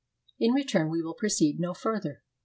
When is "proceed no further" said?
1.13-2.23